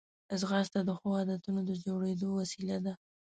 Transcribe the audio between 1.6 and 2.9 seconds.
د جوړېدو وسیله